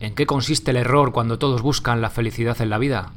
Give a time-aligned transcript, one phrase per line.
[0.00, 3.12] ¿En qué consiste el error cuando todos buscan la felicidad en la vida?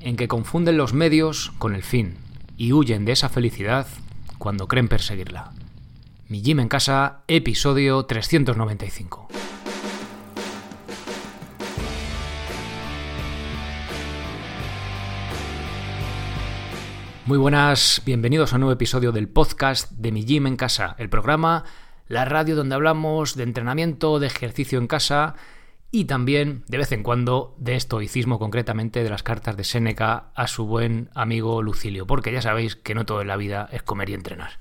[0.00, 2.16] En que confunden los medios con el fin
[2.56, 3.86] y huyen de esa felicidad
[4.38, 5.52] cuando creen perseguirla.
[6.28, 9.28] Mi Gym en casa, episodio 395.
[17.26, 21.10] Muy buenas, bienvenidos a un nuevo episodio del podcast de Mi Gym en casa, el
[21.10, 21.64] programa,
[22.08, 25.34] la radio donde hablamos de entrenamiento, de ejercicio en casa
[25.94, 30.48] y también, de vez en cuando, de estoicismo, concretamente de las cartas de Séneca a
[30.48, 34.10] su buen amigo Lucilio, porque ya sabéis que no todo en la vida es comer
[34.10, 34.58] y entrenar.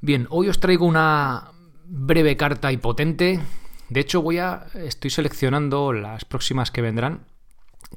[0.00, 1.50] Bien, hoy os traigo una
[1.86, 3.40] breve carta y potente.
[3.88, 4.68] De hecho, voy a.
[4.74, 7.26] estoy seleccionando las próximas que vendrán.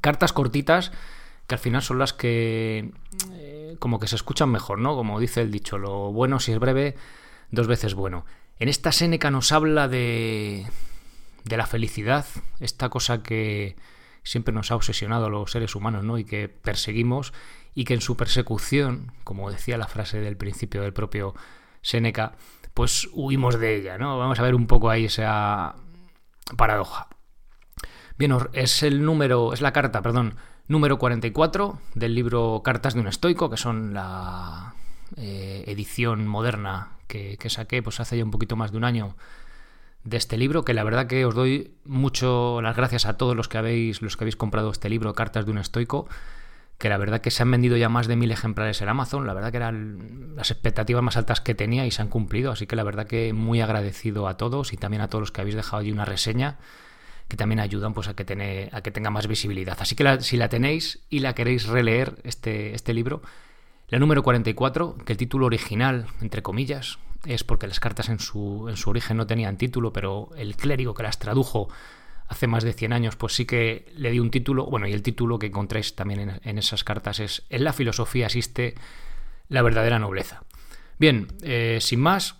[0.02, 0.92] Cartas cortitas,
[1.46, 2.92] que al final son las que
[3.78, 4.96] como que se escuchan mejor, ¿no?
[4.96, 6.96] Como dice el dicho, lo bueno si es breve,
[7.52, 8.26] dos veces bueno.
[8.58, 10.66] En esta Séneca nos habla de,
[11.44, 12.26] de la felicidad,
[12.60, 13.76] esta cosa que
[14.24, 16.18] siempre nos ha obsesionado a los seres humanos, ¿no?
[16.18, 17.34] Y que perseguimos
[17.74, 21.34] y que en su persecución, como decía la frase del principio del propio
[21.82, 22.34] Séneca,
[22.74, 24.18] pues huimos de ella, ¿no?
[24.18, 25.76] Vamos a ver un poco ahí esa
[26.58, 27.08] paradoja.
[28.18, 30.36] Bien, es el número, es la carta, perdón,
[30.68, 34.76] número 44 del libro Cartas de un estoico, que son la
[35.18, 39.16] eh, edición moderna que, saqué pues hace ya un poquito más de un año
[40.04, 43.48] de este libro, que la verdad que os doy mucho las gracias a todos los
[43.48, 46.08] que habéis, los que habéis comprado este libro, Cartas de un estoico,
[46.78, 49.34] que la verdad que se han vendido ya más de mil ejemplares en Amazon, la
[49.34, 52.78] verdad que eran las expectativas más altas que tenía y se han cumplido, así que
[52.78, 55.82] la verdad que muy agradecido a todos y también a todos los que habéis dejado
[55.82, 56.58] allí una reseña
[57.28, 59.78] que también ayudan pues, a, que a que tenga más visibilidad.
[59.80, 63.22] Así que si la tenéis y la queréis releer, este, este libro,
[63.90, 68.68] la número 44, que el título original, entre comillas, es porque las cartas en su,
[68.70, 71.70] en su origen no tenían título, pero el clérigo que las tradujo
[72.28, 75.02] hace más de 100 años, pues sí que le dio un título, bueno, y el
[75.02, 78.76] título que encontréis también en, esas cartas es En la filosofía existe
[79.48, 80.44] la verdadera nobleza.
[81.00, 82.36] Bien, eh, sin más,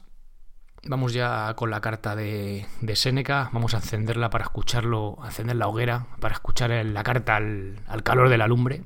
[0.86, 3.50] Vamos ya con la carta de, de Séneca.
[3.52, 8.30] Vamos a encenderla para escucharlo, encender la hoguera, para escuchar la carta al, al calor
[8.30, 8.84] de la lumbre.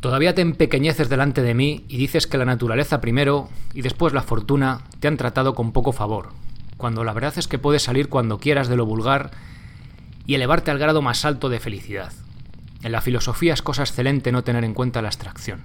[0.00, 4.22] Todavía te empequeñeces delante de mí y dices que la naturaleza primero y después la
[4.22, 6.28] fortuna te han tratado con poco favor,
[6.76, 9.32] cuando la verdad es que puedes salir cuando quieras de lo vulgar
[10.24, 12.12] y elevarte al grado más alto de felicidad.
[12.82, 15.64] En la filosofía es cosa excelente no tener en cuenta la abstracción.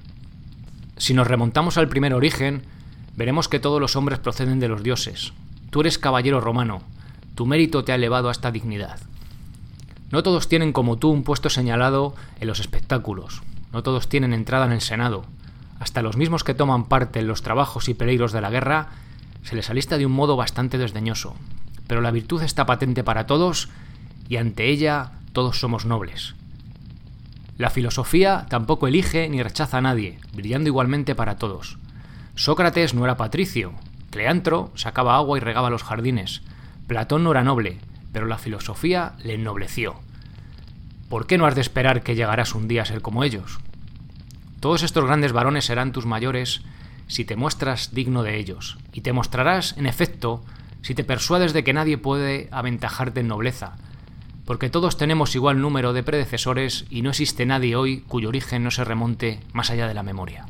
[0.97, 2.63] Si nos remontamos al primer origen,
[3.15, 5.33] veremos que todos los hombres proceden de los dioses.
[5.69, 6.81] Tú eres caballero romano,
[7.35, 8.99] tu mérito te ha elevado a esta dignidad.
[10.09, 14.65] No todos tienen como tú un puesto señalado en los espectáculos, no todos tienen entrada
[14.65, 15.25] en el Senado.
[15.79, 18.89] Hasta los mismos que toman parte en los trabajos y peligros de la guerra
[19.43, 21.35] se les alista de un modo bastante desdeñoso.
[21.87, 23.69] Pero la virtud está patente para todos
[24.29, 26.35] y ante ella todos somos nobles.
[27.57, 31.77] La filosofía tampoco elige ni rechaza a nadie, brillando igualmente para todos.
[32.35, 33.73] Sócrates no era patricio,
[34.09, 36.41] Cleantro sacaba agua y regaba los jardines,
[36.87, 37.79] Platón no era noble,
[38.11, 40.02] pero la filosofía le ennobleció.
[41.09, 43.59] ¿Por qué no has de esperar que llegarás un día a ser como ellos?
[44.59, 46.61] Todos estos grandes varones serán tus mayores
[47.07, 50.43] si te muestras digno de ellos, y te mostrarás, en efecto,
[50.81, 53.75] si te persuades de que nadie puede aventajarte en nobleza,
[54.45, 58.71] porque todos tenemos igual número de predecesores y no existe nadie hoy cuyo origen no
[58.71, 60.45] se remonte más allá de la memoria.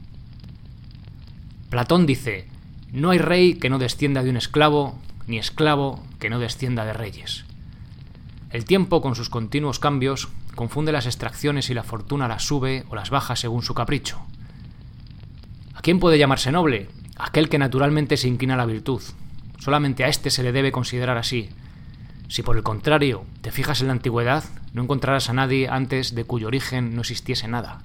[1.70, 2.48] Platón dice,
[2.92, 6.94] no hay rey que no descienda de un esclavo, ni esclavo que no descienda de
[6.94, 7.46] reyes.
[8.52, 12.96] El tiempo, con sus continuos cambios, confunde las extracciones y la fortuna las sube o
[12.96, 14.20] las baja según su capricho.
[15.74, 16.90] ¿A quién puede llamarse noble?
[17.18, 19.02] Aquel que naturalmente se inclina a la virtud.
[19.60, 21.50] Solamente a éste se le debe considerar así,
[22.34, 24.44] si por el contrario te fijas en la antigüedad,
[24.74, 27.84] no encontrarás a nadie antes de cuyo origen no existiese nada.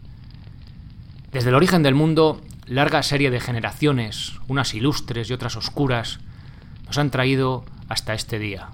[1.33, 6.21] Desde el origen del mundo, larga serie de generaciones, unas ilustres y otras oscuras,
[6.87, 8.69] nos han traído hasta este día.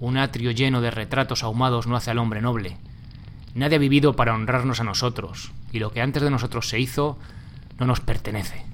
[0.00, 2.76] Un atrio lleno de retratos ahumados no hace al hombre noble.
[3.54, 7.18] Nadie ha vivido para honrarnos a nosotros, y lo que antes de nosotros se hizo
[7.78, 8.64] no nos pertenece.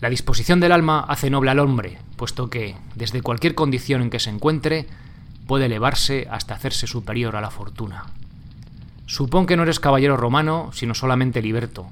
[0.00, 4.20] La disposición del alma hace noble al hombre, puesto que, desde cualquier condición en que
[4.20, 4.86] se encuentre,
[5.46, 8.06] puede elevarse hasta hacerse superior a la fortuna.
[9.06, 11.88] Supón que no eres caballero romano, sino solamente liberto.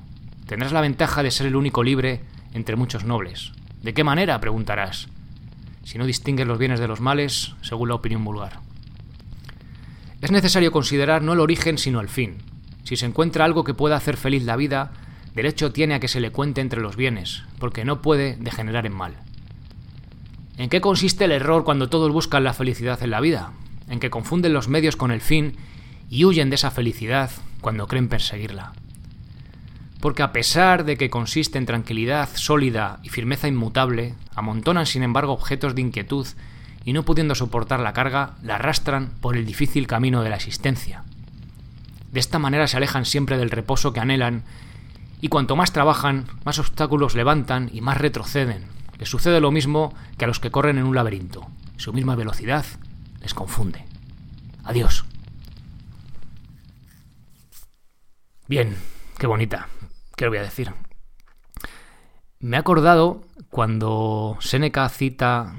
[0.47, 2.21] Tendrás la ventaja de ser el único libre
[2.55, 3.53] entre muchos nobles.
[3.83, 4.41] ¿De qué manera?
[4.41, 5.09] preguntarás.
[5.83, 8.61] Si no distingues los bienes de los males, según la opinión vulgar.
[10.21, 12.39] Es necesario considerar no el origen, sino el fin.
[12.85, 14.93] Si se encuentra algo que pueda hacer feliz la vida,
[15.37, 18.95] Derecho tiene a que se le cuente entre los bienes, porque no puede degenerar en
[18.95, 19.17] mal.
[20.57, 23.53] ¿En qué consiste el error cuando todos buscan la felicidad en la vida?
[23.91, 25.57] En que confunden los medios con el fin
[26.09, 27.31] y huyen de esa felicidad
[27.61, 28.73] cuando creen perseguirla.
[30.01, 35.35] Porque a pesar de que consiste en tranquilidad sólida y firmeza inmutable, amontonan sin embargo
[35.35, 36.27] objetos de inquietud
[36.87, 41.03] y no pudiendo soportar la carga, la arrastran por el difícil camino de la existencia.
[42.13, 44.45] De esta manera se alejan siempre del reposo que anhelan
[45.21, 48.69] y cuanto más trabajan, más obstáculos levantan y más retroceden.
[49.01, 51.49] Les sucede lo mismo que a los que corren en un laberinto.
[51.77, 52.65] Su misma velocidad
[53.21, 53.85] les confunde.
[54.63, 55.05] Adiós.
[58.47, 58.77] Bien,
[59.19, 59.67] qué bonita.
[60.17, 60.73] ¿Qué le voy a decir?
[62.39, 65.57] Me he acordado cuando Séneca cita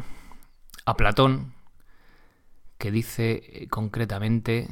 [0.87, 1.53] a Platón,
[2.77, 4.69] que dice eh, concretamente...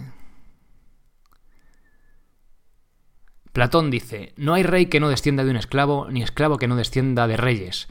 [3.51, 6.77] Platón dice, no hay rey que no descienda de un esclavo, ni esclavo que no
[6.77, 7.87] descienda de reyes.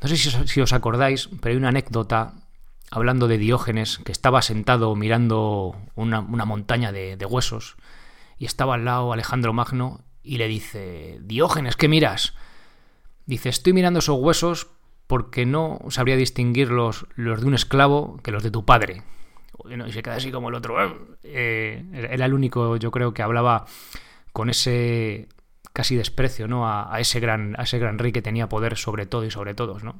[0.00, 2.34] No sé si os, acordáis, pero hay una anécdota
[2.90, 7.76] hablando de Diógenes, que estaba sentado mirando una, montaña de, de, huesos,
[8.38, 12.34] y estaba al lado Alejandro Magno, y le dice, Diógenes, ¿qué miras?
[13.26, 14.77] Dice, estoy mirando esos huesos
[15.08, 19.02] porque no sabría distinguir los, de un esclavo que los de tu padre.
[19.68, 20.76] Y se queda así como el otro.
[21.24, 23.64] Eh, era el único, yo creo, que hablaba
[24.32, 25.28] con ese
[25.72, 26.68] casi desprecio ¿no?
[26.68, 29.82] A, ese gran, a ese gran rey que tenía poder sobre todo y sobre todos.
[29.82, 29.98] ¿no?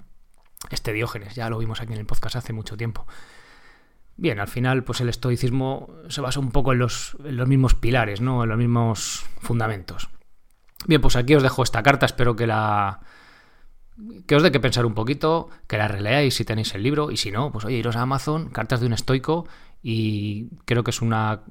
[0.70, 3.06] Este Diógenes, ya lo vimos aquí en el podcast hace mucho tiempo.
[4.16, 7.74] Bien, al final, pues el estoicismo se basa un poco en los, en los mismos
[7.74, 8.42] pilares, ¿no?
[8.42, 10.10] En los mismos fundamentos.
[10.86, 13.00] Bien, pues aquí os dejo esta carta, espero que la,
[14.26, 17.16] que os dé que pensar un poquito, que la releáis si tenéis el libro y
[17.16, 19.46] si no, pues oye, iros a Amazon, cartas de un estoico
[19.82, 21.42] y creo que es una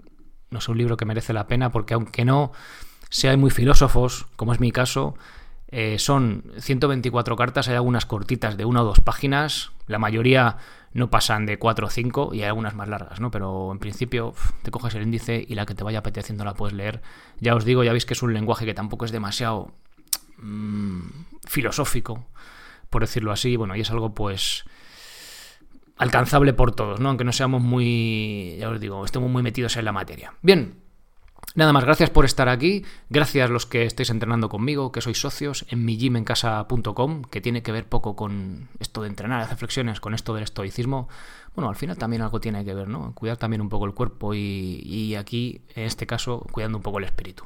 [0.50, 2.52] no es un libro que merece la pena porque aunque no
[3.10, 5.16] sean muy filósofos, como es mi caso,
[5.70, 10.58] eh, son 124 cartas, hay algunas cortitas de una o dos páginas, la mayoría
[10.94, 13.30] no pasan de 4 o 5 y hay algunas más largas, ¿no?
[13.30, 14.34] Pero en principio
[14.64, 17.02] te coges el índice y la que te vaya apeteciendo la puedes leer.
[17.40, 19.74] Ya os digo, ya veis que es un lenguaje que tampoco es demasiado
[20.38, 21.02] mmm,
[21.48, 22.26] filosófico,
[22.90, 24.66] por decirlo así, bueno, y es algo pues
[25.98, 27.10] alcanzable por todos, ¿no?
[27.10, 30.34] Aunque no seamos muy, ya os digo, estemos muy metidos en la materia.
[30.42, 30.76] Bien,
[31.56, 35.20] Nada más, gracias por estar aquí, gracias a los que estáis entrenando conmigo, que sois
[35.20, 40.00] socios en mi gymencasa.com, que tiene que ver poco con esto de entrenar, hacer flexiones,
[40.00, 41.10] con esto del estoicismo.
[41.56, 43.16] Bueno, al final también algo tiene que ver, ¿no?
[43.16, 47.00] Cuidar también un poco el cuerpo y, y aquí, en este caso, cuidando un poco
[47.00, 47.46] el espíritu.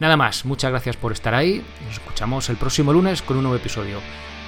[0.00, 1.64] Nada más, muchas gracias por estar ahí.
[1.86, 4.00] Nos escuchamos el próximo lunes con un nuevo episodio.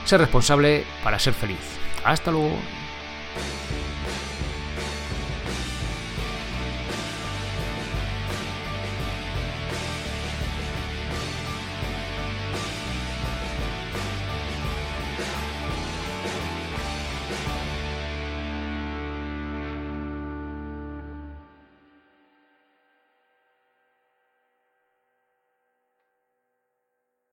[0.05, 1.59] Ser responsable para ser feliz.
[2.05, 2.57] Hasta luego.